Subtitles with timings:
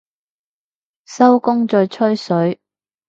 [1.05, 2.59] 收工再吹水